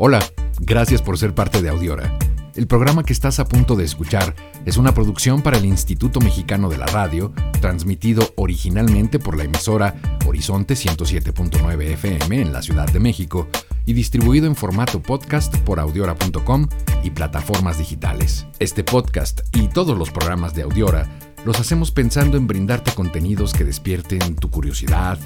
Hola, 0.00 0.24
gracias 0.60 1.02
por 1.02 1.18
ser 1.18 1.34
parte 1.34 1.60
de 1.60 1.70
Audiora. 1.70 2.16
El 2.54 2.68
programa 2.68 3.02
que 3.02 3.12
estás 3.12 3.40
a 3.40 3.48
punto 3.48 3.74
de 3.74 3.82
escuchar 3.82 4.32
es 4.64 4.76
una 4.76 4.94
producción 4.94 5.42
para 5.42 5.58
el 5.58 5.64
Instituto 5.64 6.20
Mexicano 6.20 6.68
de 6.68 6.78
la 6.78 6.86
Radio, 6.86 7.32
transmitido 7.60 8.32
originalmente 8.36 9.18
por 9.18 9.36
la 9.36 9.42
emisora 9.42 9.96
Horizonte 10.24 10.74
107.9 10.74 11.82
FM 11.94 12.40
en 12.40 12.52
la 12.52 12.62
Ciudad 12.62 12.86
de 12.86 13.00
México 13.00 13.48
y 13.86 13.92
distribuido 13.92 14.46
en 14.46 14.54
formato 14.54 15.02
podcast 15.02 15.56
por 15.58 15.80
audiora.com 15.80 16.68
y 17.02 17.10
plataformas 17.10 17.78
digitales. 17.78 18.46
Este 18.60 18.84
podcast 18.84 19.40
y 19.52 19.66
todos 19.66 19.98
los 19.98 20.12
programas 20.12 20.54
de 20.54 20.62
Audiora 20.62 21.08
los 21.44 21.60
hacemos 21.60 21.90
pensando 21.90 22.36
en 22.36 22.46
brindarte 22.46 22.92
contenidos 22.92 23.52
que 23.52 23.64
despierten 23.64 24.36
tu 24.36 24.50
curiosidad, 24.50 25.18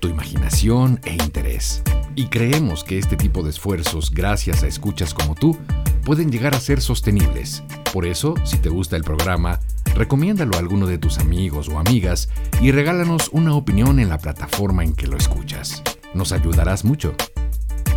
tu 0.00 0.08
imaginación 0.08 1.00
e 1.04 1.12
interés. 1.12 1.82
Y 2.16 2.26
creemos 2.26 2.84
que 2.84 2.98
este 2.98 3.16
tipo 3.16 3.42
de 3.42 3.50
esfuerzos, 3.50 4.10
gracias 4.10 4.62
a 4.62 4.66
escuchas 4.66 5.14
como 5.14 5.34
tú, 5.34 5.56
pueden 6.04 6.30
llegar 6.30 6.54
a 6.54 6.60
ser 6.60 6.80
sostenibles. 6.80 7.62
Por 7.92 8.06
eso, 8.06 8.34
si 8.44 8.58
te 8.58 8.68
gusta 8.68 8.96
el 8.96 9.04
programa, 9.04 9.60
recomiéndalo 9.94 10.56
a 10.56 10.58
alguno 10.58 10.86
de 10.86 10.98
tus 10.98 11.18
amigos 11.18 11.68
o 11.68 11.78
amigas 11.78 12.28
y 12.60 12.72
regálanos 12.72 13.28
una 13.32 13.54
opinión 13.54 14.00
en 14.00 14.08
la 14.08 14.18
plataforma 14.18 14.84
en 14.84 14.94
que 14.94 15.06
lo 15.06 15.16
escuchas. 15.16 15.82
Nos 16.14 16.32
ayudarás 16.32 16.84
mucho. 16.84 17.14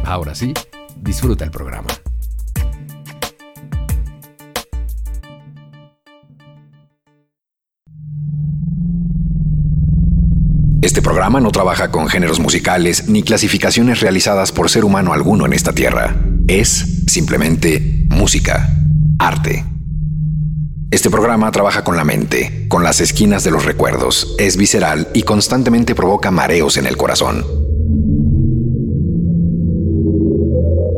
Ahora 0.03 0.35
sí, 0.35 0.53
disfruta 0.97 1.43
el 1.43 1.51
programa. 1.51 1.89
Este 10.83 11.01
programa 11.01 11.39
no 11.39 11.49
trabaja 11.53 11.91
con 11.91 12.09
géneros 12.09 12.41
musicales 12.41 13.07
ni 13.07 13.23
clasificaciones 13.23 14.01
realizadas 14.01 14.51
por 14.51 14.69
ser 14.69 14.83
humano 14.83 15.13
alguno 15.13 15.45
en 15.45 15.53
esta 15.53 15.71
tierra. 15.71 16.13
Es 16.45 17.05
simplemente 17.07 18.05
música, 18.09 18.69
arte. 19.17 19.63
Este 20.91 21.09
programa 21.09 21.49
trabaja 21.51 21.85
con 21.85 21.95
la 21.95 22.03
mente, 22.03 22.67
con 22.67 22.83
las 22.83 22.99
esquinas 22.99 23.45
de 23.45 23.51
los 23.51 23.63
recuerdos, 23.63 24.35
es 24.37 24.57
visceral 24.57 25.07
y 25.13 25.23
constantemente 25.23 25.95
provoca 25.95 26.31
mareos 26.31 26.75
en 26.75 26.85
el 26.85 26.97
corazón. 26.97 27.45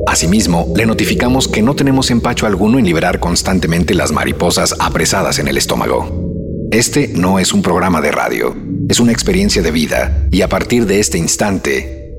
Asimismo, 0.07 0.73
le 0.75 0.87
notificamos 0.87 1.47
que 1.47 1.61
no 1.61 1.75
tenemos 1.75 2.09
empacho 2.09 2.47
alguno 2.47 2.79
en 2.79 2.85
liberar 2.85 3.19
constantemente 3.19 3.93
las 3.93 4.11
mariposas 4.11 4.75
apresadas 4.79 5.37
en 5.37 5.47
el 5.47 5.57
estómago. 5.59 6.33
Este 6.71 7.07
no 7.09 7.37
es 7.37 7.53
un 7.53 7.61
programa 7.61 8.01
de 8.01 8.11
radio, 8.11 8.55
es 8.87 8.99
una 8.99 9.11
experiencia 9.11 9.61
de 9.61 9.71
vida 9.71 10.27
y 10.31 10.41
a 10.41 10.49
partir 10.49 10.85
de 10.85 10.99
este 10.99 11.17
instante 11.17 12.13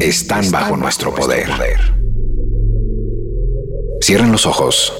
están, 0.00 0.50
bajo, 0.50 0.76
nuestro, 0.76 1.14
poder. 1.14 1.48
poder. 1.48 1.80
Cierren 4.02 4.32
los 4.32 4.44
ojos, 4.44 4.92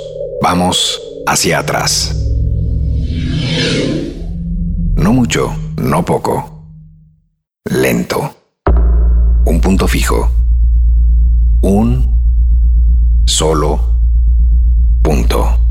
vamos 0.42 1.00
hacia 1.26 1.58
atrás. 1.58 2.16
No 4.96 5.12
mucho, 5.12 5.54
no 5.76 6.04
poco. 6.04 6.70
Lento. 7.64 8.34
Un 9.44 9.60
punto 9.60 9.86
fijo. 9.86 10.30
Un 11.60 12.14
solo 13.26 13.98
punto. 15.02 15.63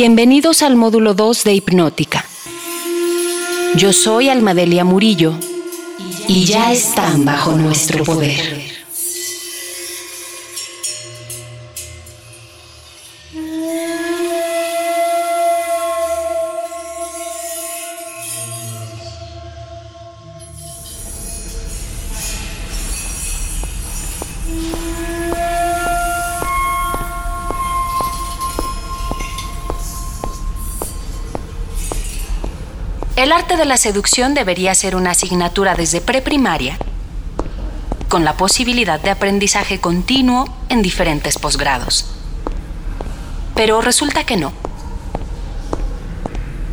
Bienvenidos 0.00 0.62
al 0.62 0.76
módulo 0.76 1.12
2 1.12 1.42
de 1.42 1.54
Hipnótica. 1.54 2.24
Yo 3.74 3.92
soy 3.92 4.28
Almadelia 4.28 4.84
Murillo 4.84 5.34
y 6.28 6.44
ya 6.44 6.70
están 6.70 7.24
bajo 7.24 7.56
nuestro 7.56 8.04
poder. 8.04 8.67
El 33.18 33.32
arte 33.32 33.56
de 33.56 33.64
la 33.64 33.76
seducción 33.76 34.32
debería 34.34 34.76
ser 34.76 34.94
una 34.94 35.10
asignatura 35.10 35.74
desde 35.74 36.00
preprimaria, 36.00 36.78
con 38.08 38.24
la 38.24 38.36
posibilidad 38.36 39.00
de 39.00 39.10
aprendizaje 39.10 39.80
continuo 39.80 40.48
en 40.68 40.82
diferentes 40.82 41.36
posgrados. 41.36 42.06
Pero 43.56 43.80
resulta 43.80 44.22
que 44.22 44.36
no. 44.36 44.52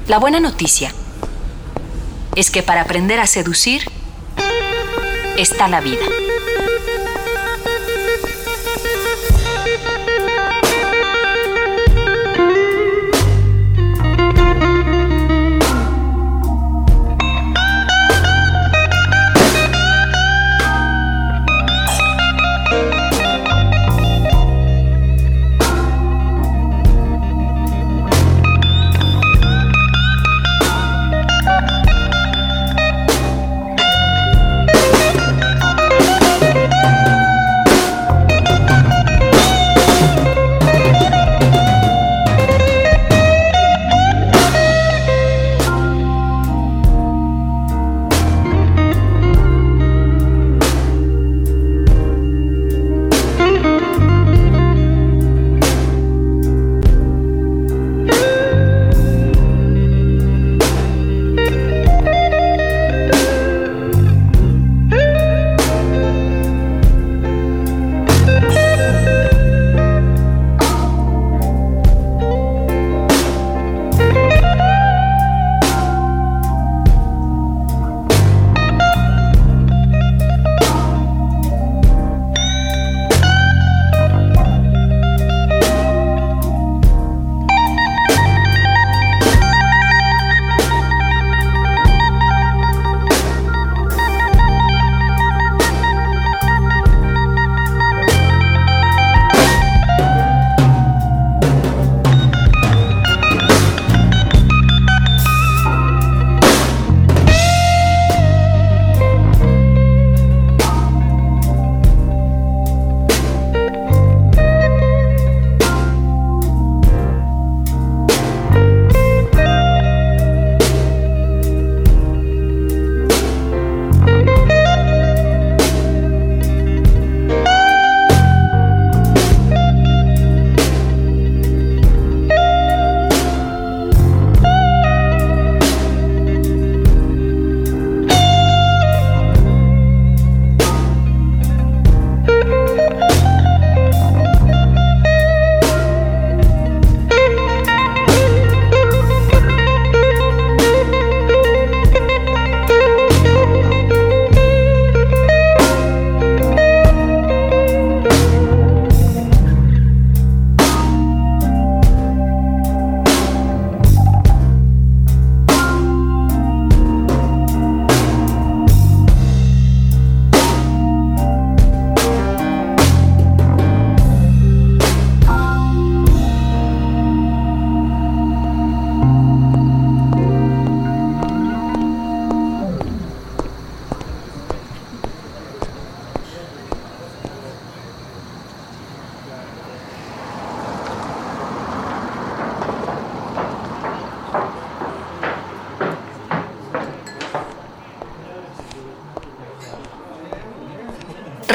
La 0.08 0.20
buena 0.20 0.40
noticia 0.40 0.94
es 2.36 2.52
que 2.52 2.62
para 2.62 2.82
aprender 2.82 3.20
a 3.20 3.26
seducir 3.26 3.90
está 5.38 5.68
la 5.68 5.82
vida. 5.82 6.06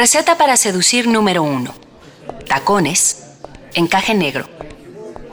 Receta 0.00 0.38
para 0.38 0.56
seducir 0.56 1.06
número 1.06 1.42
uno. 1.42 1.74
Tacones, 2.48 3.18
encaje 3.74 4.14
negro, 4.14 4.48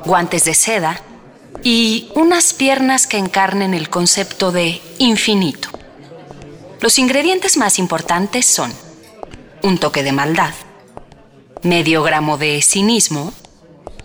guantes 0.03 0.43
de 0.43 0.53
seda 0.53 1.01
y 1.63 2.11
unas 2.15 2.51
piernas 2.51 3.07
que 3.07 3.17
encarnen 3.17 3.73
el 3.73 3.89
concepto 3.89 4.51
de 4.51 4.81
infinito. 4.97 5.69
Los 6.81 6.99
ingredientes 6.99 7.55
más 7.55 7.79
importantes 7.79 8.45
son 8.45 8.73
un 9.63 9.77
toque 9.77 10.03
de 10.03 10.11
maldad, 10.11 10.53
medio 11.63 12.03
gramo 12.03 12.37
de 12.37 12.61
cinismo 12.61 13.31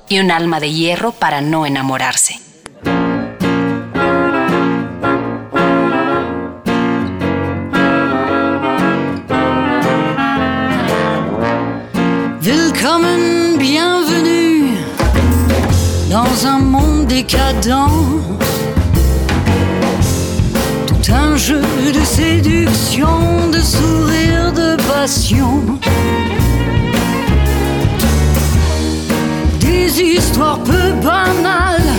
y 0.08 0.20
un 0.20 0.30
alma 0.30 0.60
de 0.60 0.70
hierro 0.70 1.10
para 1.10 1.40
no 1.40 1.66
enamorarse. 1.66 2.38
Bienvenue 13.58 14.76
dans 16.10 16.46
un 16.46 16.58
monde 16.58 17.06
décadent. 17.06 17.88
Tout 20.86 21.12
un 21.12 21.34
jeu 21.36 21.62
de 21.90 22.04
séduction, 22.04 23.48
de 23.50 23.60
sourire, 23.60 24.52
de 24.52 24.76
passion. 24.92 25.62
Des 29.58 30.02
histoires 30.02 30.58
peu 30.62 30.92
banales 31.02 31.94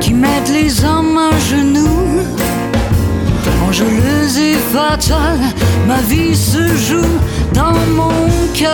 qui 0.00 0.12
mettent 0.12 0.50
les 0.52 0.84
hommes 0.84 1.18
à 1.18 1.38
genoux. 1.38 2.24
Angeleuse 3.68 4.38
et 4.38 4.56
fatale, 4.72 5.38
ma 5.86 6.00
vie 6.00 6.34
se 6.34 6.66
joue 6.76 7.14
dans 7.54 7.74
mon 7.94 8.10
cabaret. 8.54 8.67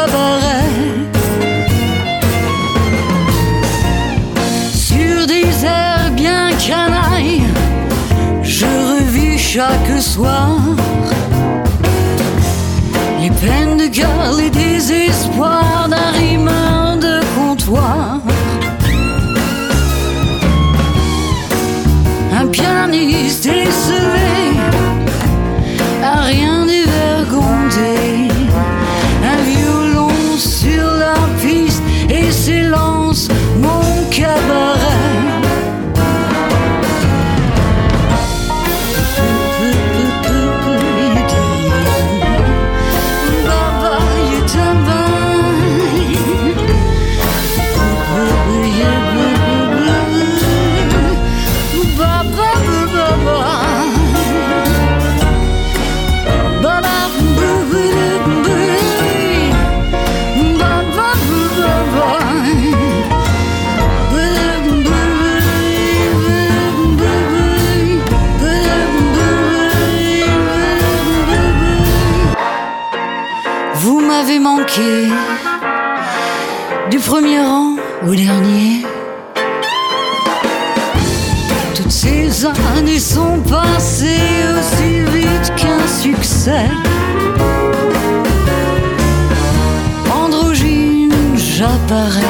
Androgyne, 90.12 91.10
j'apparais. 91.36 92.20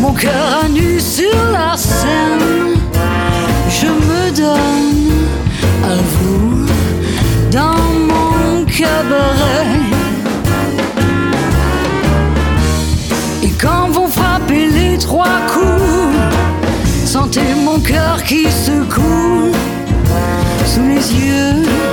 Mon 0.00 0.12
cœur 0.12 0.64
à 0.64 0.68
nu 0.68 0.98
sur 0.98 1.32
la 1.52 1.76
scène. 1.76 2.80
Je 3.68 3.86
me 3.86 4.36
donne 4.36 5.12
à 5.84 5.94
vous 6.14 6.66
dans 7.52 7.84
mon 8.10 8.64
cabaret. 8.64 9.78
Et 13.44 13.50
quand 13.50 13.90
vont 13.90 14.08
frapper 14.08 14.66
les 14.66 14.98
trois 14.98 15.38
coups, 15.52 17.06
sentez 17.06 17.54
mon 17.64 17.78
cœur 17.78 18.24
qui 18.24 18.50
secoue 18.50 19.52
sous 20.66 20.82
les 20.82 21.14
yeux 21.14 21.83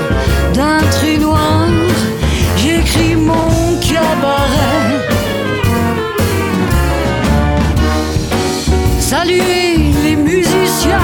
trait 0.91 1.17
noir. 1.17 1.67
J'écris 2.57 3.15
mon 3.15 3.77
cabaret. 3.79 5.07
Saluez 8.99 9.77
les 10.03 10.15
musiciens 10.15 10.99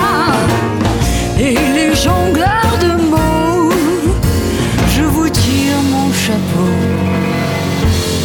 et 1.39 1.57
les 1.75 1.95
jongleurs 1.95 2.77
de 2.81 2.93
mots. 3.11 3.71
Je 4.95 5.03
vous 5.03 5.29
tire 5.29 5.81
mon 5.91 6.11
chapeau. 6.13 6.73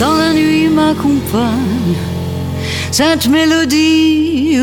Dans 0.00 0.14
la 0.14 0.32
nuit 0.32 0.68
m'accompagne 0.68 1.96
cette 2.90 3.26
mélodie. 3.28 4.58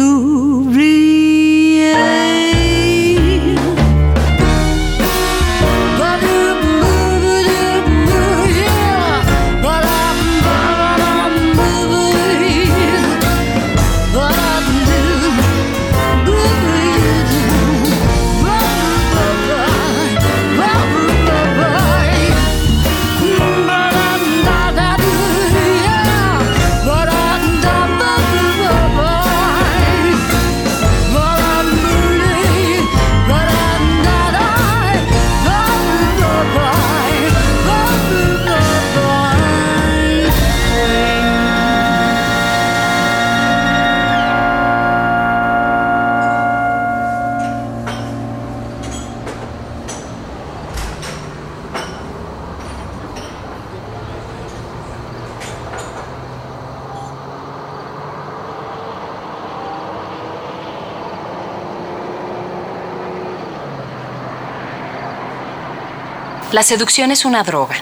La 66.60 66.64
seducción 66.64 67.10
es 67.10 67.24
una 67.24 67.44
droga. 67.44 67.78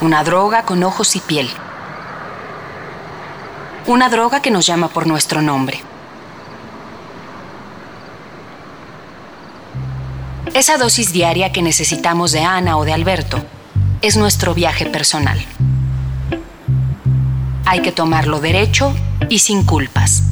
Una 0.00 0.22
droga 0.22 0.62
con 0.62 0.84
ojos 0.84 1.16
y 1.16 1.18
piel. 1.18 1.50
Una 3.88 4.08
droga 4.08 4.40
que 4.40 4.52
nos 4.52 4.66
llama 4.66 4.86
por 4.86 5.08
nuestro 5.08 5.42
nombre. 5.42 5.80
Esa 10.54 10.78
dosis 10.78 11.12
diaria 11.12 11.50
que 11.50 11.60
necesitamos 11.60 12.30
de 12.30 12.44
Ana 12.44 12.76
o 12.76 12.84
de 12.84 12.92
Alberto 12.92 13.44
es 14.00 14.16
nuestro 14.16 14.54
viaje 14.54 14.86
personal. 14.86 15.44
Hay 17.64 17.82
que 17.82 17.90
tomarlo 17.90 18.38
derecho 18.38 18.94
y 19.28 19.40
sin 19.40 19.64
culpas. 19.64 20.25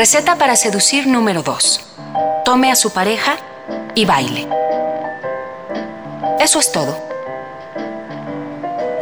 Receta 0.00 0.36
para 0.38 0.56
seducir 0.56 1.06
número 1.06 1.42
2. 1.42 1.80
Tome 2.42 2.72
a 2.72 2.74
su 2.74 2.90
pareja 2.90 3.36
y 3.94 4.06
baile. 4.06 4.48
Eso 6.40 6.58
es 6.58 6.72
todo. 6.72 6.96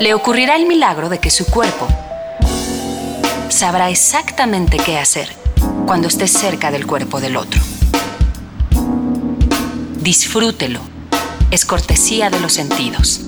Le 0.00 0.12
ocurrirá 0.12 0.56
el 0.56 0.66
milagro 0.66 1.08
de 1.08 1.20
que 1.20 1.30
su 1.30 1.46
cuerpo 1.46 1.86
sabrá 3.48 3.90
exactamente 3.90 4.76
qué 4.78 4.98
hacer 4.98 5.32
cuando 5.86 6.08
esté 6.08 6.26
cerca 6.26 6.72
del 6.72 6.84
cuerpo 6.84 7.20
del 7.20 7.36
otro. 7.36 7.62
Disfrútelo. 10.00 10.80
Es 11.52 11.64
cortesía 11.64 12.28
de 12.28 12.40
los 12.40 12.54
sentidos. 12.54 13.20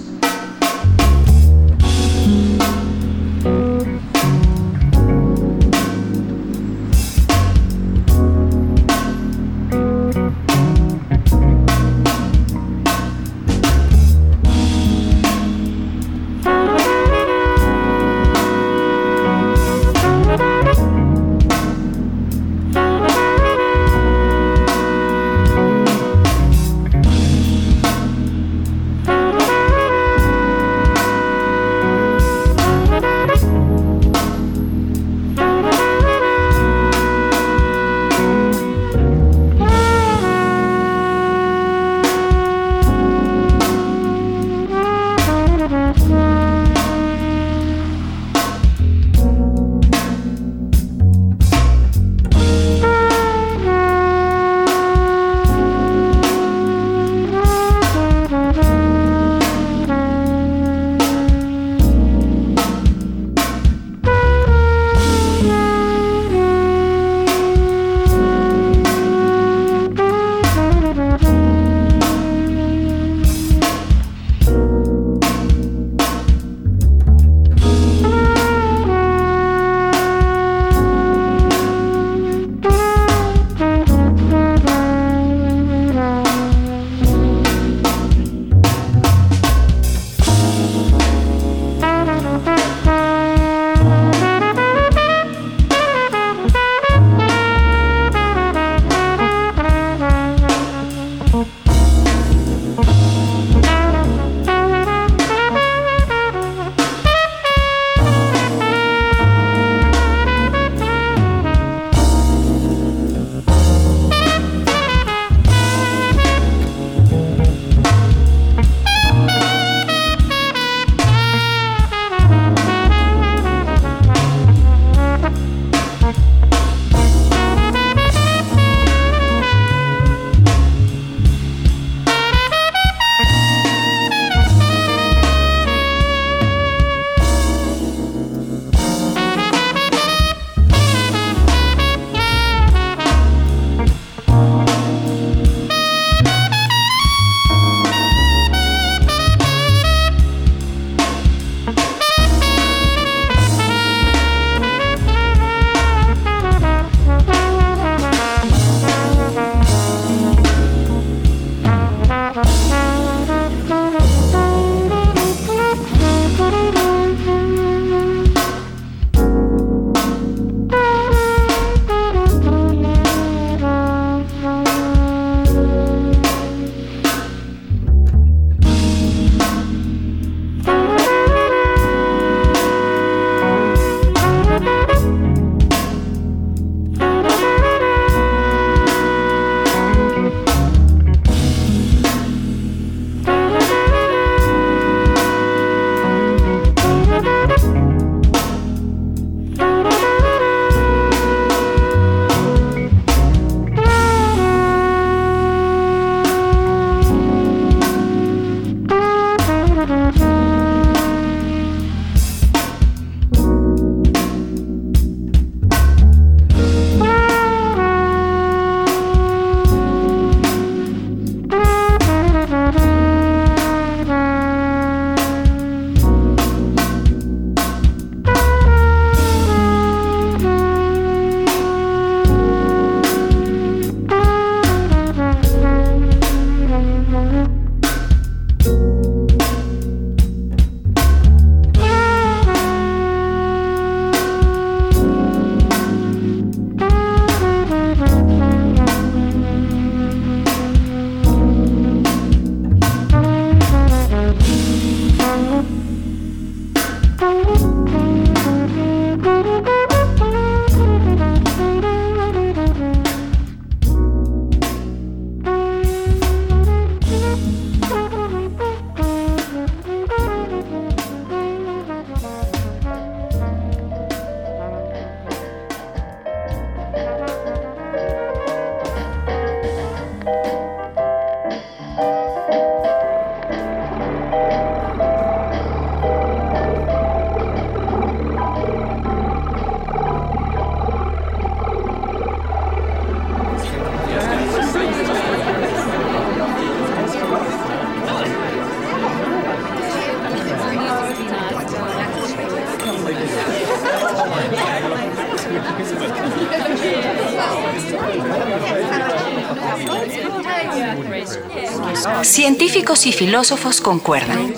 Y 313.02 313.12
filósofos 313.12 313.80
concuerdan. 313.80 314.54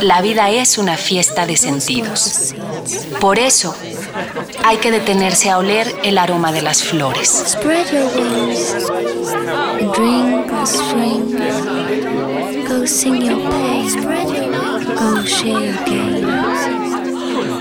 La 0.00 0.22
vida 0.22 0.50
es 0.50 0.78
una 0.78 0.96
fiesta 0.96 1.46
de 1.46 1.56
sentidos. 1.56 2.54
Por 3.20 3.38
eso, 3.40 3.74
hay 4.64 4.76
que 4.76 4.92
detenerse 4.92 5.50
a 5.50 5.58
oler 5.58 5.92
el 6.04 6.16
aroma 6.18 6.52
de 6.52 6.62
las 6.62 6.84
flores. 6.84 7.56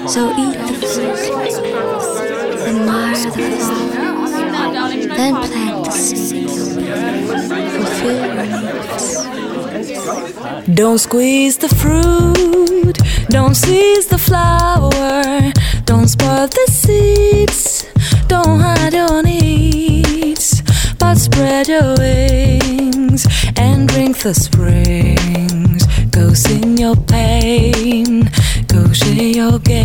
So 0.08 0.30
eat 0.38 0.54
the 0.68 0.74
fruit, 0.86 1.18
admire 2.68 3.16
the 3.16 3.32
fruit, 3.32 3.58
then 5.18 5.34
plant 5.34 5.86
the 5.86 5.92
seed, 5.92 6.48
fulfill 7.72 8.36
your 8.36 8.46
needs. 8.46 9.35
Don't 10.74 10.98
squeeze 10.98 11.58
the 11.58 11.70
fruit, 11.70 12.98
don't 13.30 13.54
seize 13.54 14.08
the 14.08 14.18
flower, 14.18 15.54
don't 15.86 16.08
spoil 16.08 16.48
the 16.48 16.66
seeds, 16.72 17.86
don't 18.28 18.60
hide 18.60 18.94
your 18.94 19.22
needs, 19.22 20.64
but 20.98 21.16
spread 21.16 21.68
your 21.68 21.96
wings 22.00 23.28
and 23.58 23.88
drink 23.88 24.18
the 24.18 24.34
springs. 24.34 25.86
Go 26.10 26.34
sing 26.34 26.80
your 26.80 26.96
pain, 26.96 28.32
go 28.68 28.92
share 28.92 29.22
your 29.22 29.60
gain. 29.60 29.85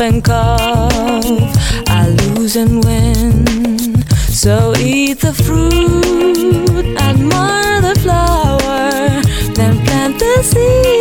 and 0.00 0.22
cough. 0.22 1.56
I 1.88 2.08
lose 2.08 2.56
and 2.56 2.84
win. 2.84 4.02
So 4.28 4.74
eat 4.78 5.20
the 5.20 5.32
fruit, 5.32 6.96
admire 6.96 7.80
the 7.80 7.94
flower, 8.00 9.22
then 9.54 9.84
plant 9.84 10.18
the 10.18 10.42
seed. 10.42 10.97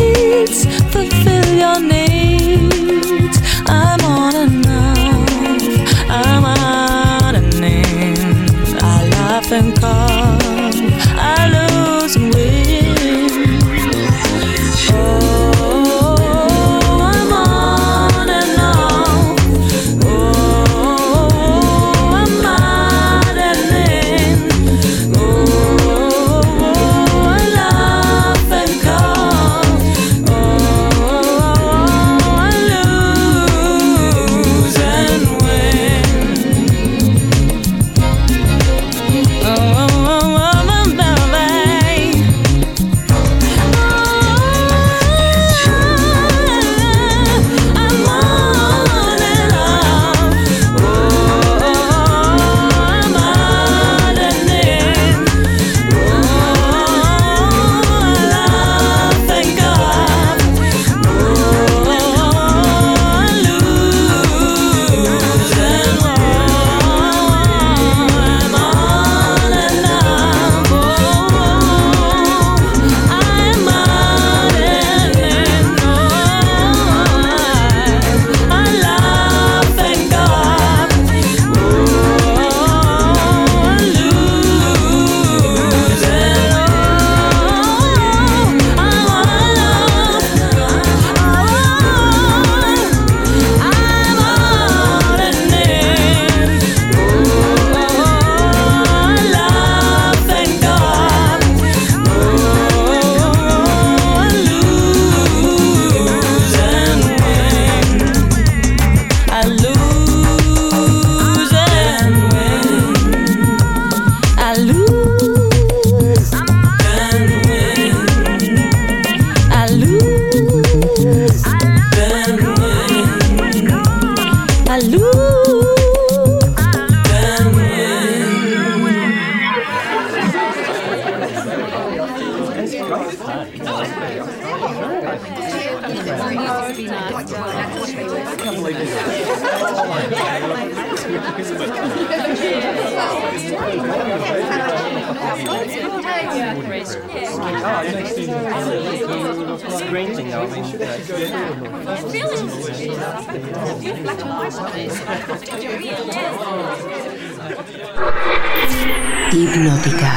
Hipnótica. 159.31 160.11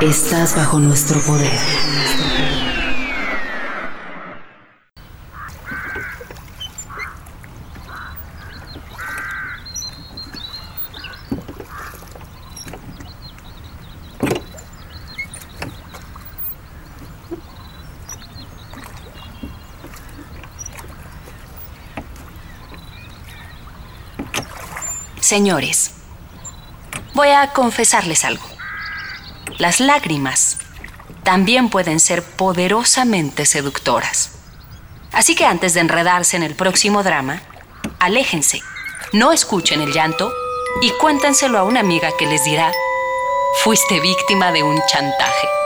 Estás 0.00 0.56
bajo 0.56 0.78
nuestro 0.78 1.20
poder. 1.20 1.79
Señores, 25.30 25.92
voy 27.14 27.28
a 27.28 27.52
confesarles 27.52 28.24
algo. 28.24 28.42
Las 29.58 29.78
lágrimas 29.78 30.58
también 31.22 31.68
pueden 31.70 32.00
ser 32.00 32.24
poderosamente 32.24 33.46
seductoras. 33.46 34.32
Así 35.12 35.36
que 35.36 35.46
antes 35.46 35.72
de 35.74 35.82
enredarse 35.82 36.36
en 36.36 36.42
el 36.42 36.56
próximo 36.56 37.04
drama, 37.04 37.42
aléjense, 38.00 38.60
no 39.12 39.30
escuchen 39.30 39.80
el 39.80 39.92
llanto 39.92 40.32
y 40.82 40.90
cuéntenselo 41.00 41.60
a 41.60 41.62
una 41.62 41.78
amiga 41.78 42.10
que 42.18 42.26
les 42.26 42.42
dirá, 42.42 42.72
fuiste 43.62 44.00
víctima 44.00 44.50
de 44.50 44.64
un 44.64 44.82
chantaje. 44.88 45.59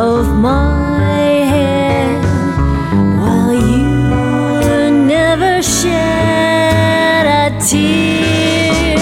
of 0.00 0.34
my 0.34 1.26
head 1.52 2.24
while 3.18 3.52
you 3.52 4.90
never 5.06 5.62
shed 5.62 7.26
a 7.26 7.60
tear. 7.60 8.96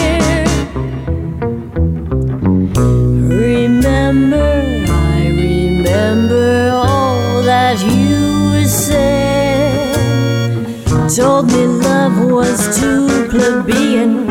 Remember, 3.30 4.50
I 4.88 5.28
remember 5.28 6.72
all 6.74 7.42
that 7.42 7.78
you 7.80 8.64
said. 8.66 9.94
Told 11.14 11.46
me 11.46 11.64
love 11.66 12.28
was 12.28 12.76
too 12.76 13.28
plebeian 13.28 14.26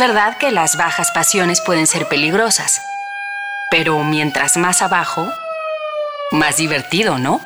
verdad 0.00 0.38
que 0.38 0.50
las 0.50 0.78
bajas 0.78 1.10
pasiones 1.10 1.60
pueden 1.60 1.86
ser 1.86 2.08
peligrosas, 2.08 2.80
pero 3.70 4.02
mientras 4.02 4.56
más 4.56 4.80
abajo, 4.80 5.30
más 6.32 6.56
divertido, 6.56 7.18
¿no? 7.18 7.42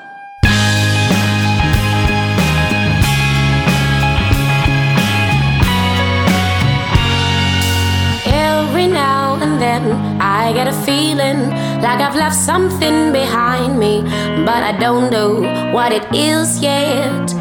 Every 8.24 8.86
now 8.86 9.34
and 9.42 9.60
then 9.60 10.20
I 10.20 10.52
get 10.52 10.68
a 10.68 10.72
feeling 10.86 11.50
like 11.82 12.00
I've 12.00 12.14
left 12.14 12.36
something 12.36 13.10
behind 13.10 13.80
me, 13.80 14.02
but 14.46 14.62
I 14.62 14.78
don't 14.78 15.10
know 15.10 15.42
what 15.72 15.90
it 15.90 16.04
is 16.12 16.60
yet. 16.60 17.34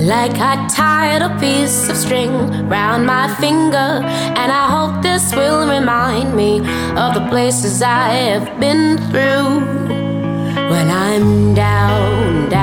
Like 0.00 0.38
I 0.38 0.66
tied 0.68 1.20
a 1.20 1.38
piece 1.38 1.90
of 1.90 1.96
string 1.96 2.32
round 2.70 3.04
my 3.04 3.28
finger, 3.34 3.76
and 3.76 4.50
I 4.50 4.66
hope 4.70 5.02
this 5.02 5.34
will 5.34 5.68
remind 5.68 6.34
me 6.34 6.60
of 6.96 7.12
the 7.12 7.26
places 7.28 7.82
I 7.82 8.08
have 8.08 8.58
been 8.58 8.96
through. 9.10 9.60
When 10.72 10.90
I'm 10.90 11.54
down, 11.54 12.48
down, 12.48 12.59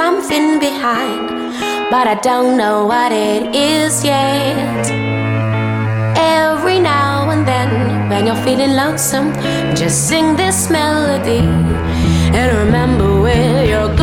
something 0.00 0.58
behind, 0.58 1.28
but 1.90 2.06
I 2.14 2.16
don't 2.22 2.56
know 2.56 2.86
what 2.86 3.12
it 3.12 3.54
is 3.54 4.02
yet. 4.02 4.84
Every 6.16 6.78
now 6.78 7.28
and 7.28 7.42
then, 7.46 7.70
when 8.08 8.26
you're 8.26 8.42
feeling 8.46 8.72
lonesome, 8.82 9.28
just 9.80 10.08
sing 10.08 10.36
this 10.36 10.70
melody 10.70 11.44
and 12.38 12.48
remember 12.64 13.08
where 13.20 13.66
you're 13.70 13.88
going. 13.88 13.99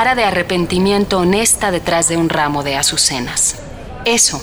cara 0.00 0.14
de 0.14 0.24
arrepentimiento 0.24 1.18
honesta 1.18 1.70
detrás 1.70 2.08
de 2.08 2.16
un 2.16 2.30
ramo 2.30 2.62
de 2.62 2.74
azucenas. 2.74 3.56
Eso, 4.06 4.42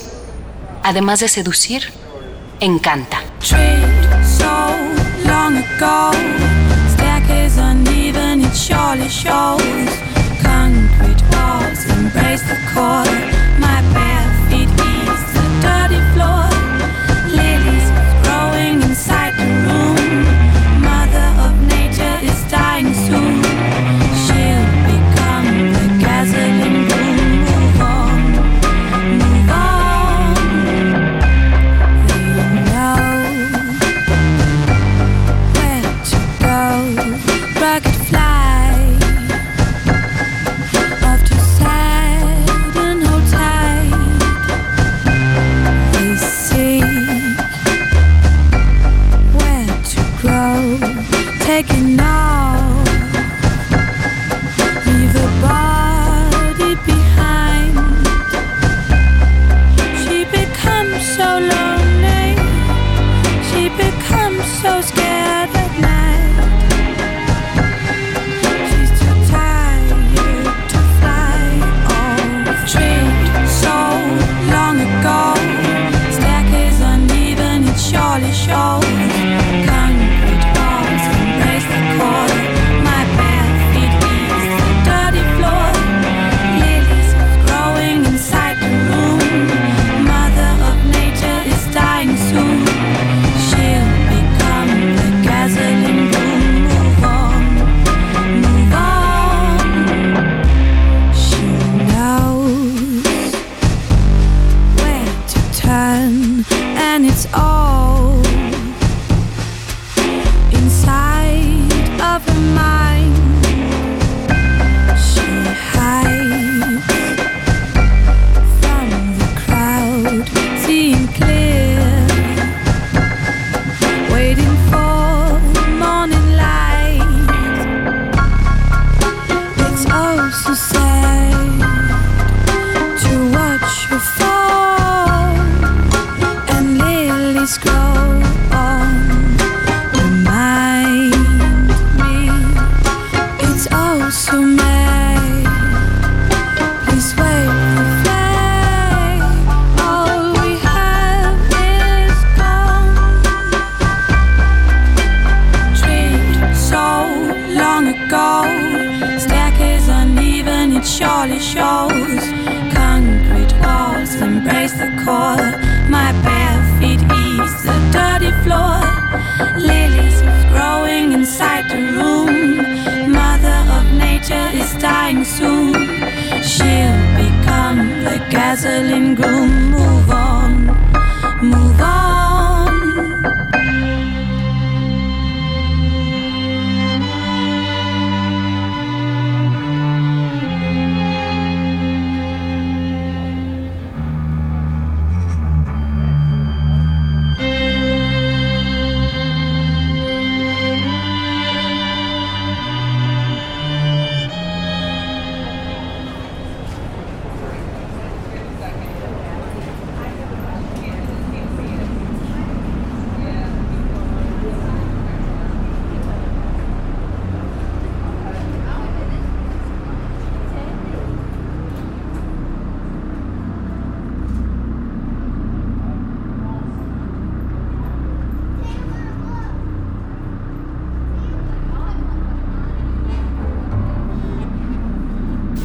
además 0.83 1.19
de 1.19 1.29
seducir, 1.29 1.91
encanta. 2.59 3.23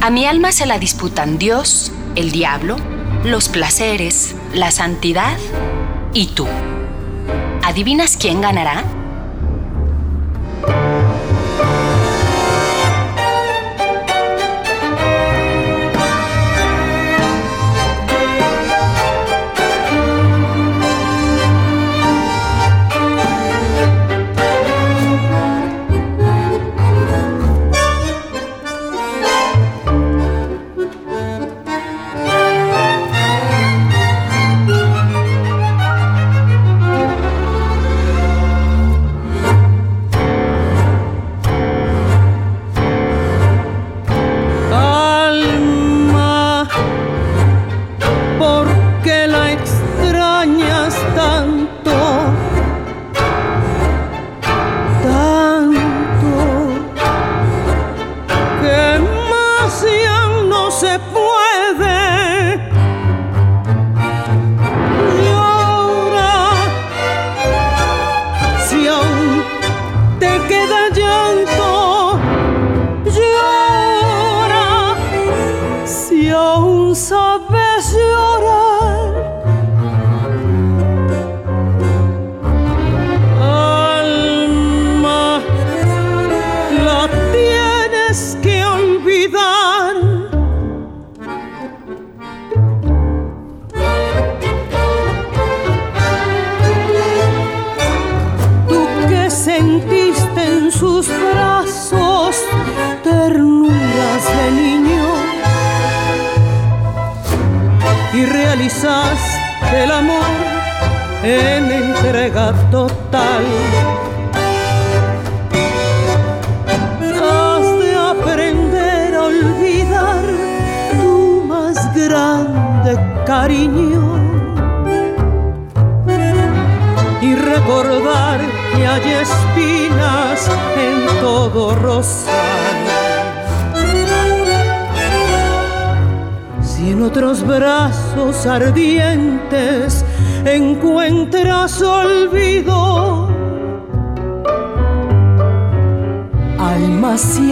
A 0.02 0.10
mi 0.10 0.26
alma 0.26 0.50
se 0.50 0.66
la 0.66 0.80
disputan 0.80 1.38
Dios, 1.38 1.92
el 2.16 2.32
diablo, 2.32 2.76
los 3.22 3.48
placeres, 3.48 4.34
la 4.52 4.72
santidad 4.72 5.38
y 6.12 6.26
tú. 6.26 6.48
¿Adivinas 7.62 8.16
quién 8.16 8.40
ganará? 8.40 8.82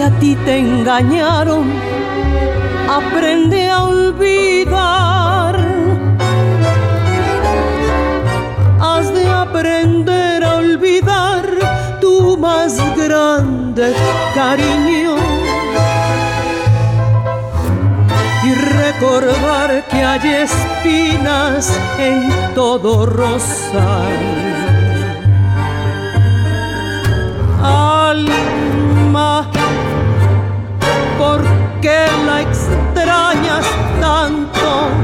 a 0.01 0.09
ti 0.19 0.35
te 0.45 0.57
engañaron, 0.57 1.71
aprende 2.89 3.69
a 3.69 3.83
olvidar. 3.83 5.55
Has 8.79 9.13
de 9.13 9.27
aprender 9.29 10.43
a 10.43 10.55
olvidar 10.55 11.43
tu 11.99 12.35
más 12.37 12.77
grande 12.97 13.93
cariño. 14.33 15.15
Y 18.43 18.53
recordar 18.55 19.83
que 19.89 20.03
hay 20.03 20.27
espinas 20.47 21.79
en 21.99 22.29
todo 22.55 23.05
rosal. 23.05 24.17
Al 27.63 28.27
que 31.91 32.25
la 32.25 32.41
extrañas 32.41 33.65
tanto. 33.99 35.00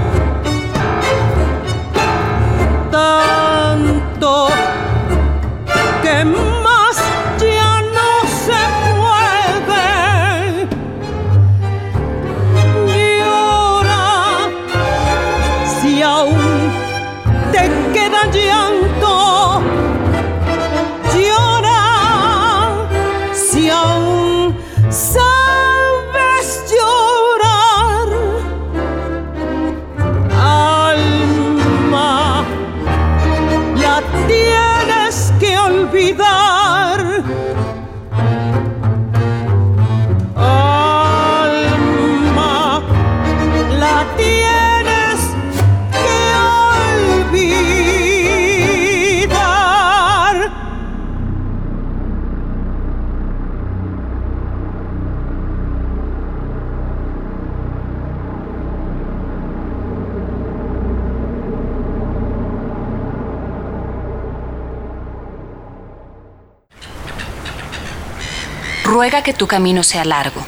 Ruega 68.98 69.22
que 69.22 69.32
tu 69.32 69.46
camino 69.46 69.84
sea 69.84 70.04
largo. 70.06 70.44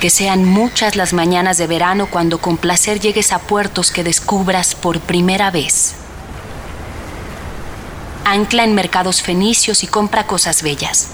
Que 0.00 0.10
sean 0.10 0.44
muchas 0.44 0.96
las 0.96 1.12
mañanas 1.12 1.58
de 1.58 1.68
verano 1.68 2.08
cuando 2.10 2.38
con 2.38 2.56
placer 2.56 2.98
llegues 2.98 3.30
a 3.30 3.38
puertos 3.38 3.92
que 3.92 4.02
descubras 4.02 4.74
por 4.74 4.98
primera 4.98 5.52
vez. 5.52 5.94
Ancla 8.24 8.64
en 8.64 8.74
mercados 8.74 9.22
fenicios 9.22 9.84
y 9.84 9.86
compra 9.86 10.26
cosas 10.26 10.64
bellas. 10.64 11.06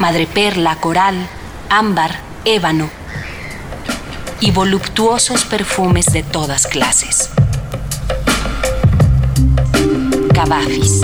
Madreperla, 0.00 0.74
coral, 0.80 1.28
ámbar, 1.68 2.18
ébano 2.44 2.90
y 4.40 4.50
voluptuosos 4.50 5.44
perfumes 5.44 6.06
de 6.06 6.24
todas 6.24 6.66
clases. 6.66 7.30
Cavafis. 10.34 11.02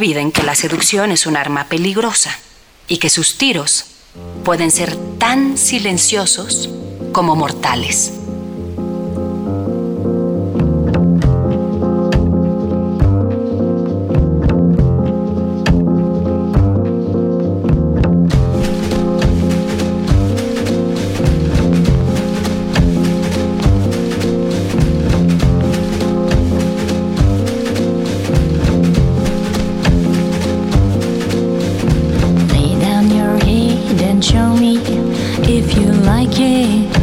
Olviden 0.00 0.32
que 0.32 0.42
la 0.42 0.54
seducción 0.54 1.12
es 1.12 1.26
un 1.26 1.36
arma 1.36 1.66
peligrosa 1.66 2.30
y 2.88 2.96
que 2.96 3.10
sus 3.10 3.36
tiros 3.36 3.84
pueden 4.44 4.70
ser 4.70 4.96
tan 5.18 5.58
silenciosos 5.58 6.70
como 7.12 7.36
mortales. 7.36 8.19
like 36.10 36.40
it. 36.40 36.99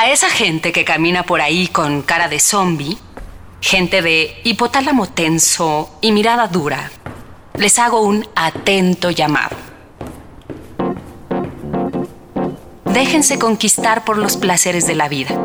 A 0.00 0.08
esa 0.10 0.30
gente 0.30 0.72
que 0.72 0.86
camina 0.86 1.24
por 1.24 1.42
ahí 1.42 1.66
con 1.66 2.00
cara 2.00 2.26
de 2.26 2.40
zombie, 2.40 2.96
gente 3.60 4.00
de 4.00 4.34
hipotálamo 4.44 5.06
tenso 5.06 5.94
y 6.00 6.12
mirada 6.12 6.48
dura, 6.48 6.90
les 7.58 7.78
hago 7.78 8.00
un 8.00 8.26
atento 8.34 9.10
llamado. 9.10 9.54
Déjense 12.86 13.38
conquistar 13.38 14.02
por 14.06 14.16
los 14.16 14.38
placeres 14.38 14.86
de 14.86 14.94
la 14.94 15.10
vida. 15.10 15.38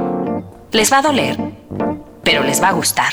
Les 0.72 0.90
va 0.90 1.00
a 1.00 1.02
doler, 1.02 1.38
pero 2.24 2.42
les 2.42 2.64
va 2.64 2.70
a 2.70 2.72
gustar. 2.72 3.12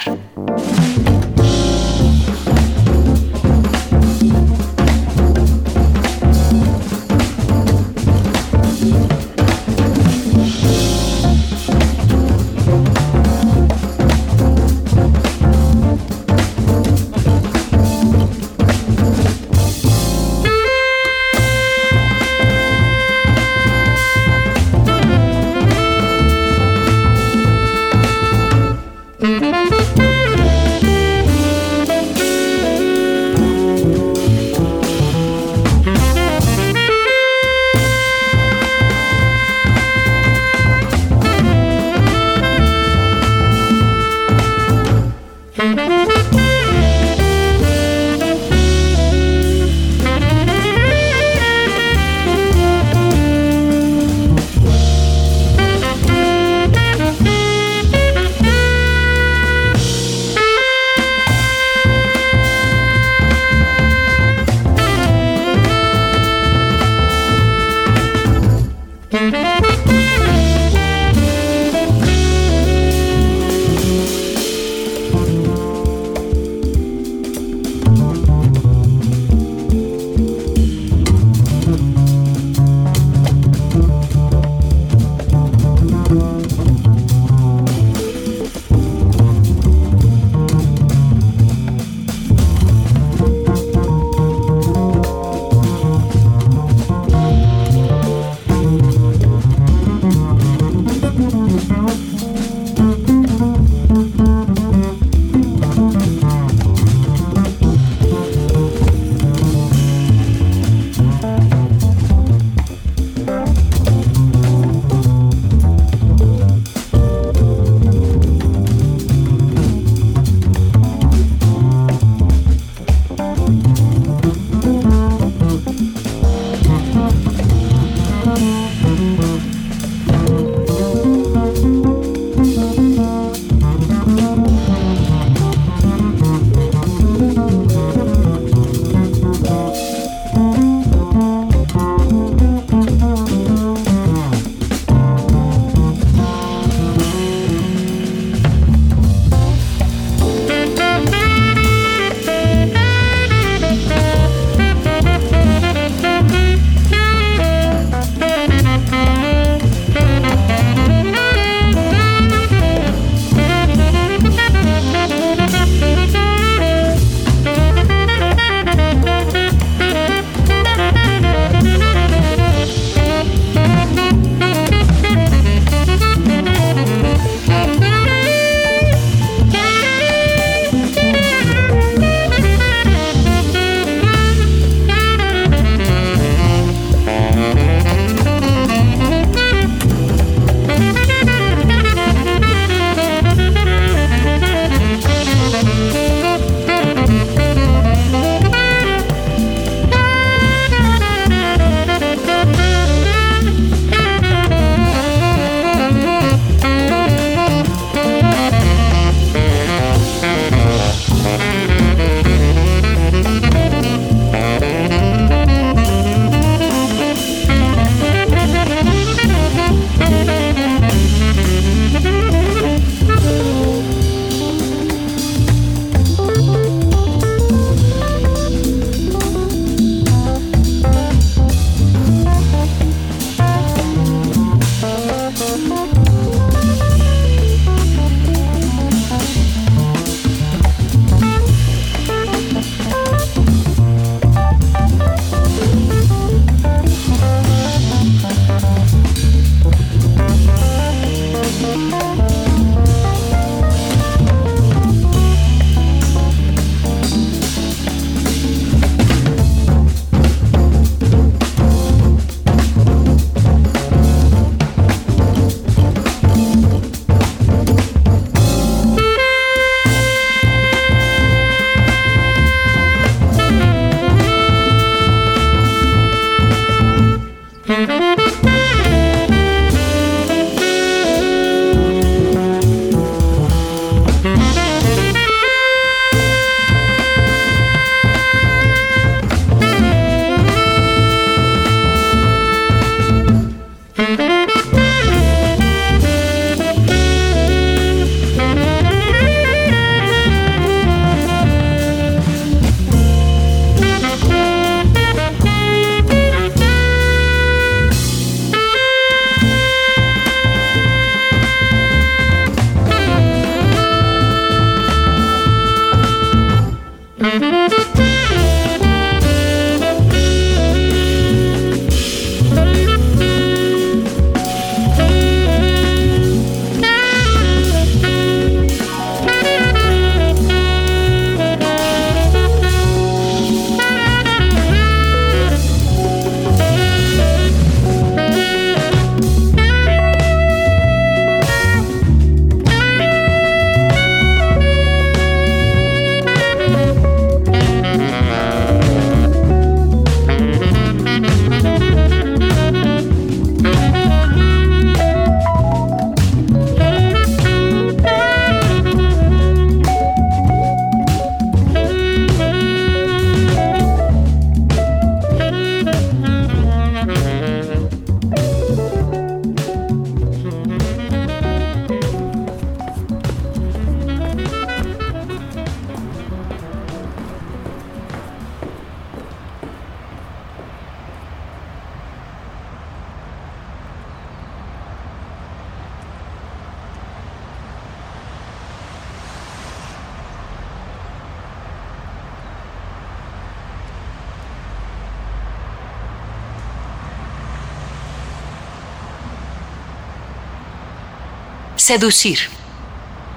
Seducir. 401.83 402.39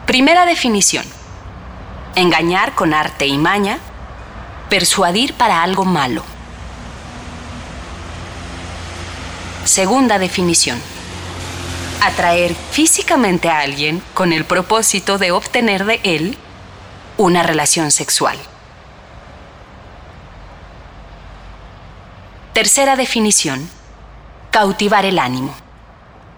Primera 0.05 0.45
definición. 0.45 1.03
Engañar 2.13 2.75
con 2.75 2.93
arte 2.93 3.25
y 3.25 3.39
maña. 3.39 3.79
Persuadir 4.69 5.33
para 5.33 5.63
algo 5.63 5.83
malo. 5.83 6.23
Segunda 9.63 10.19
definición. 10.19 10.79
Atraer 12.01 12.53
físicamente 12.53 13.49
a 13.49 13.61
alguien 13.61 14.03
con 14.13 14.31
el 14.31 14.45
propósito 14.45 15.17
de 15.17 15.31
obtener 15.31 15.83
de 15.85 15.99
él 16.03 16.37
una 17.17 17.41
relación 17.41 17.89
sexual. 17.89 18.37
Tercera 22.53 22.95
definición. 22.95 23.67
Cautivar 24.51 25.03
el 25.03 25.17
ánimo. 25.17 25.64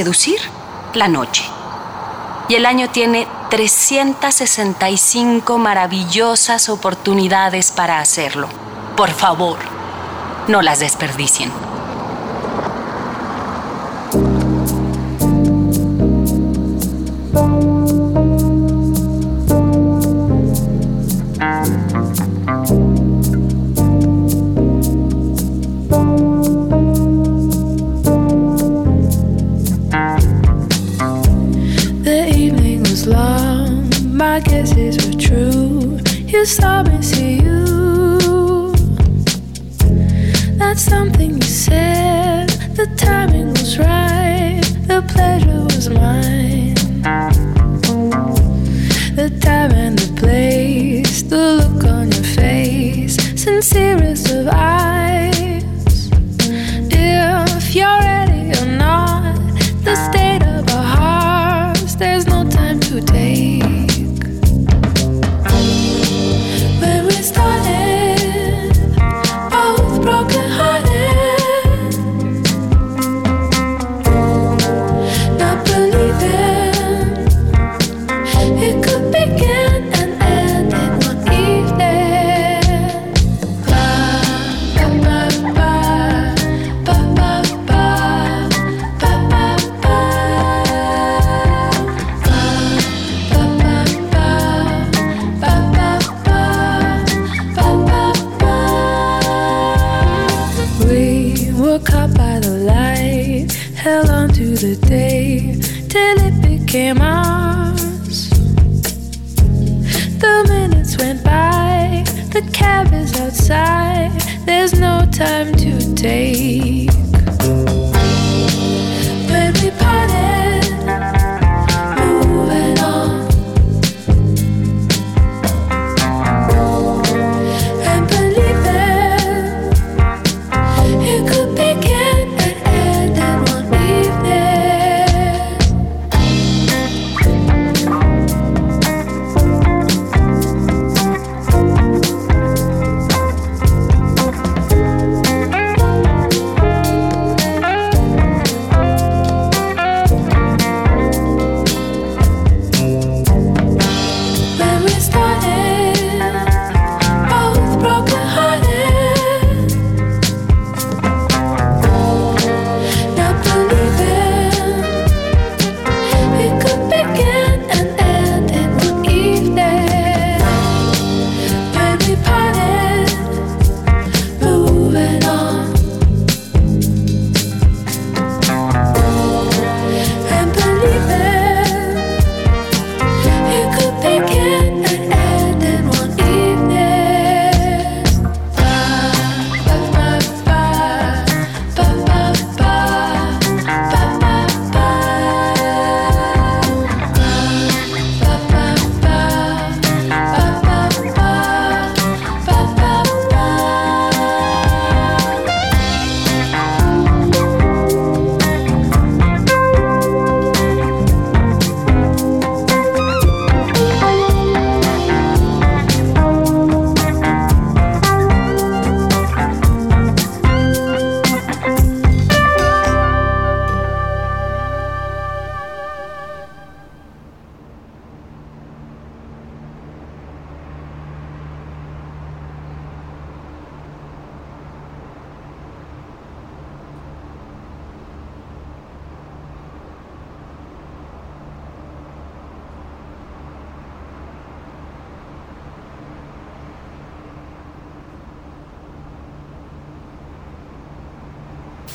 seducir 0.00 0.40
la 0.94 1.08
noche. 1.08 1.44
Y 2.48 2.54
el 2.54 2.64
año 2.64 2.88
tiene 2.88 3.28
365 3.50 5.58
maravillosas 5.58 6.70
oportunidades 6.70 7.70
para 7.70 8.00
hacerlo. 8.00 8.48
Por 8.96 9.10
favor, 9.10 9.58
no 10.48 10.62
las 10.62 10.80
desperdicien. 10.80 11.52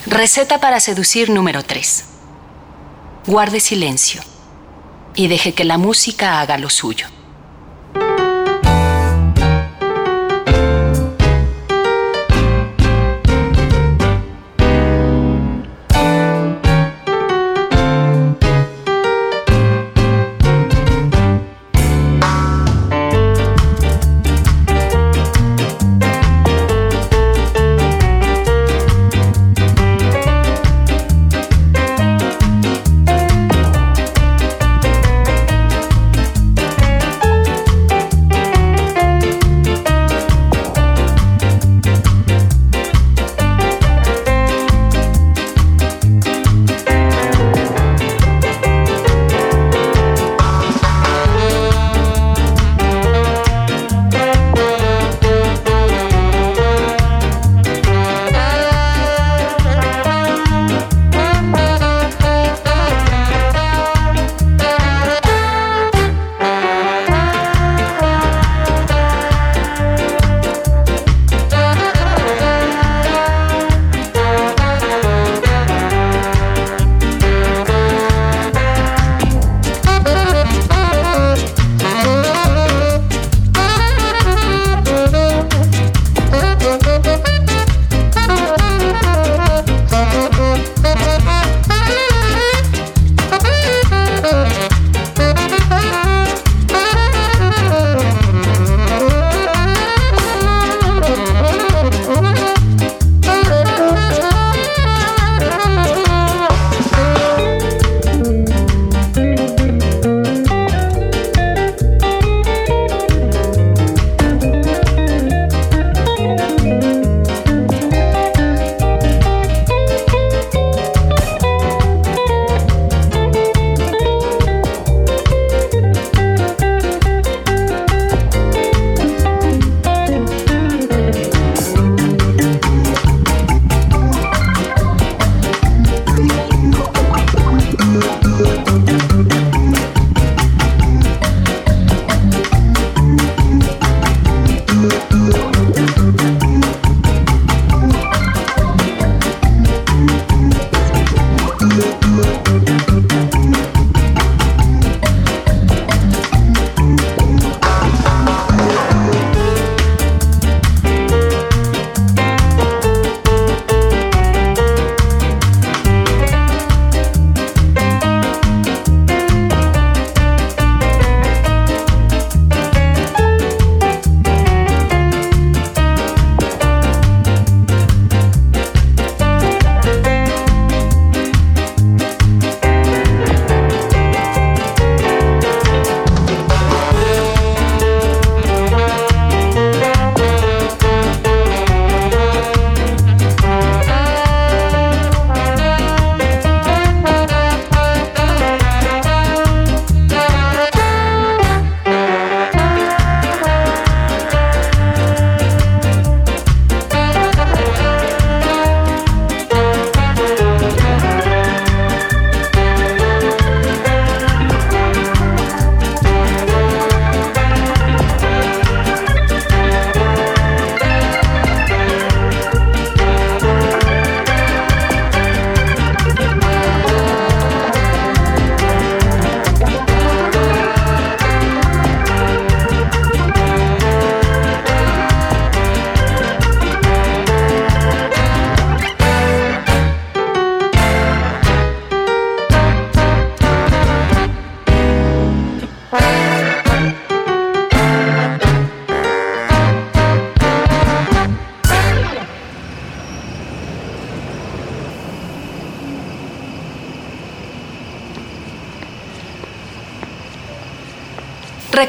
Receta 0.07 0.59
para 0.59 0.79
seducir 0.79 1.31
número 1.31 1.63
3. 1.63 2.05
Guarde 3.25 3.59
silencio 3.59 4.21
y 5.15 5.27
deje 5.27 5.55
que 5.55 5.63
la 5.63 5.79
música 5.79 6.39
haga 6.39 6.59
lo 6.59 6.69
suyo. 6.69 7.07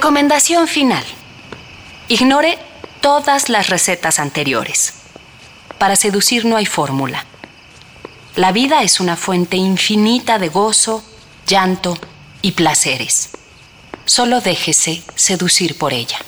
Recomendación 0.07 0.69
final. 0.69 1.05
Ignore 2.07 2.61
todas 3.01 3.49
las 3.49 3.71
recetas 3.71 4.21
anteriores. 4.21 4.95
Para 5.79 5.97
seducir 5.97 6.45
no 6.45 6.55
hay 6.55 6.65
fórmula. 6.65 7.25
La 8.37 8.53
vida 8.53 8.85
es 8.85 9.01
una 9.01 9.17
fuente 9.17 9.57
infinita 9.57 10.39
de 10.39 10.49
gozo, 10.49 11.03
llanto 11.49 11.99
y 12.41 12.53
placeres. 12.53 13.31
Solo 14.05 14.41
déjese 14.41 15.03
seducir 15.17 15.77
por 15.77 15.93
ella. 15.93 16.19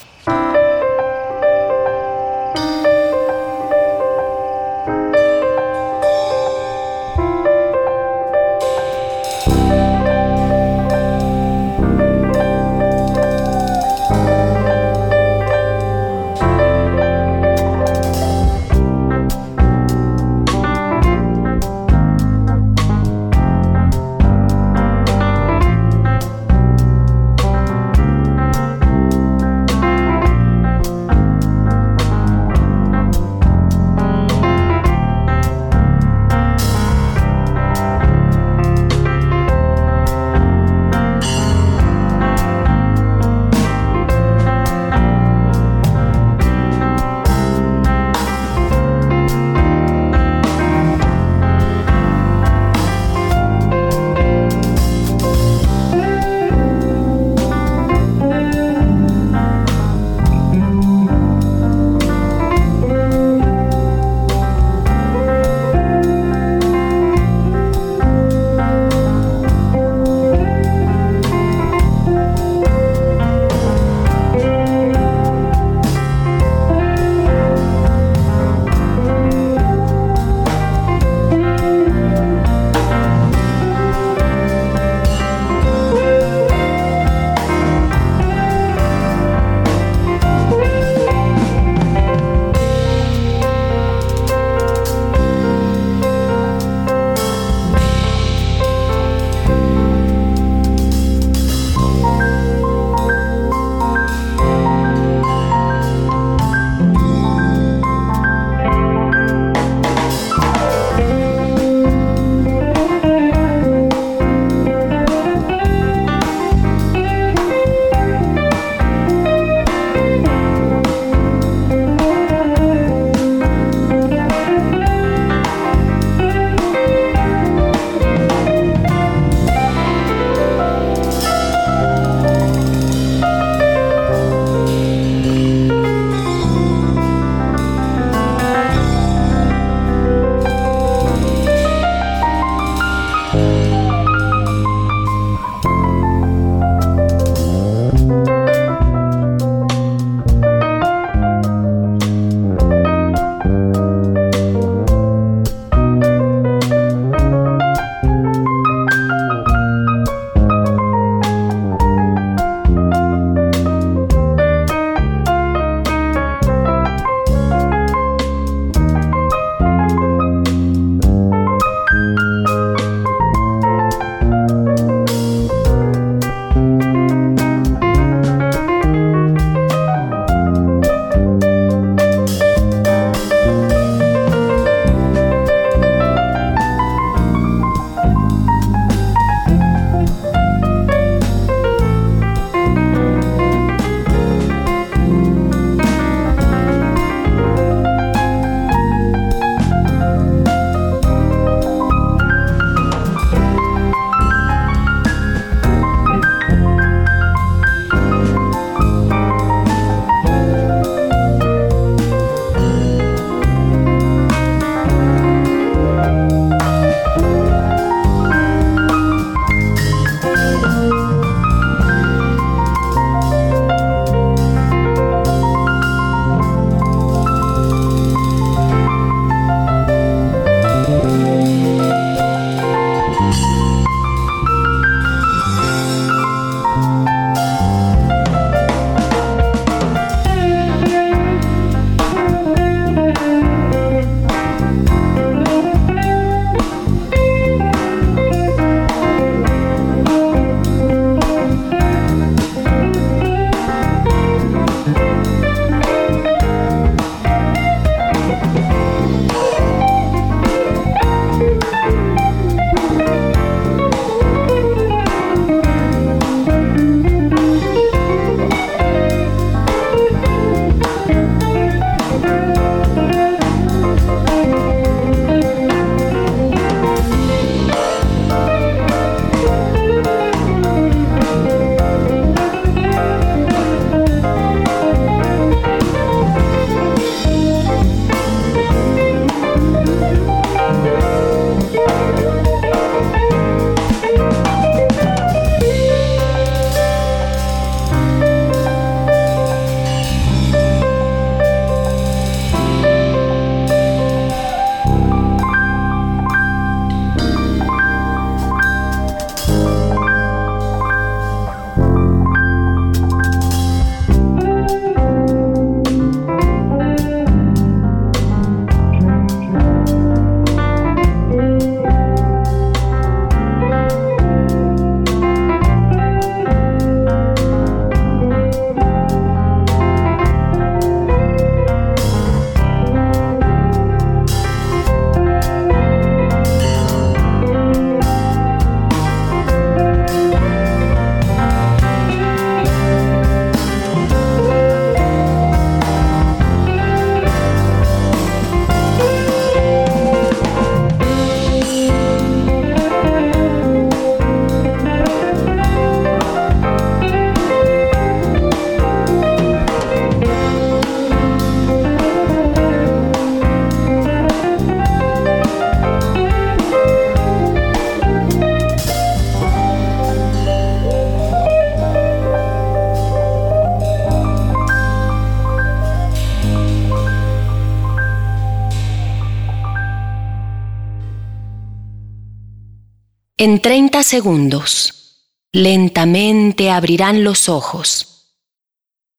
En 383.49 383.59
30 383.59 384.03
segundos, 384.03 385.33
lentamente 385.51 386.69
abrirán 386.69 387.23
los 387.23 387.49
ojos 387.49 388.37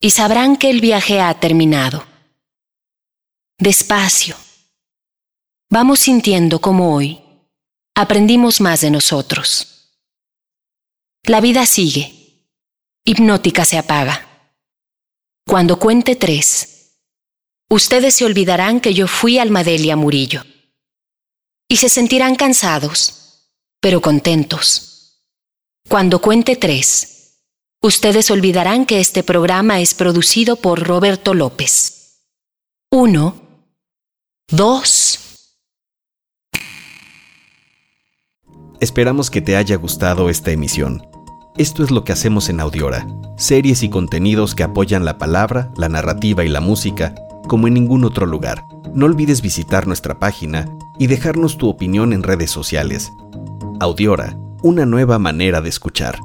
y 0.01 0.11
sabrán 0.11 0.57
que 0.57 0.71
el 0.71 0.81
viaje 0.81 1.21
ha 1.21 1.35
terminado. 1.41 2.07
Despacio. 3.59 4.37
Vamos 5.69 5.99
sintiendo 5.99 6.61
como 6.61 6.95
hoy 6.95 7.21
aprendimos 7.97 8.61
más 8.61 8.83
de 8.83 8.93
nosotros. 8.93 9.99
La 11.25 11.41
vida 11.41 11.67
sigue. 11.67 12.47
Hipnótica 13.05 13.65
se 13.65 13.79
apaga. 13.79 14.29
Cuando 15.45 15.81
cuente 15.81 16.15
tres, 16.15 17.01
ustedes 17.69 18.15
se 18.15 18.27
olvidarán 18.27 18.81
que 18.81 18.95
yo 18.95 19.09
fui 19.09 19.41
Almadelia 19.41 19.97
Murillo. 19.97 20.45
Y 21.69 21.79
se 21.79 21.89
sentirán 21.89 22.37
cansados 22.37 23.20
pero 23.81 24.01
contentos. 24.01 25.25
Cuando 25.89 26.21
cuente 26.21 26.57
tres, 26.57 27.39
ustedes 27.83 28.31
olvidarán 28.31 28.87
que 28.87 29.01
este 29.01 29.23
programa 29.23 29.81
es 29.81 29.95
producido 29.95 30.57
por 30.57 30.87
Roberto 30.87 31.35
López. 31.35 32.27
Uno, 32.91 33.35
dos. 34.49 35.19
Esperamos 38.81 39.31
que 39.31 39.41
te 39.41 39.57
haya 39.57 39.77
gustado 39.77 40.31
esta 40.31 40.51
emisión. 40.51 41.07
Esto 41.57 41.83
es 41.83 41.91
lo 41.91 42.05
que 42.05 42.13
hacemos 42.13 42.49
en 42.49 42.61
Audiora, 42.61 43.07
series 43.37 43.83
y 43.83 43.91
contenidos 43.91 44.55
que 44.55 44.63
apoyan 44.63 45.05
la 45.05 45.19
palabra, 45.19 45.71
la 45.77 45.89
narrativa 45.89 46.45
y 46.45 46.49
la 46.49 46.61
música 46.61 47.15
como 47.49 47.67
en 47.67 47.75
ningún 47.75 48.05
otro 48.05 48.27
lugar. 48.27 48.65
No 48.95 49.07
olvides 49.07 49.43
visitar 49.43 49.87
nuestra 49.87 50.19
página 50.19 50.67
y 50.99 51.09
dejarnos 51.09 51.59
tu 51.59 51.69
opinión 51.69 52.13
en 52.13 52.23
redes 52.23 52.51
sociales. 52.51 53.11
Audiora, 53.83 54.37
una 54.63 54.85
nueva 54.85 55.19
manera 55.19 55.63
de 55.63 55.71
escuchar. 55.71 56.19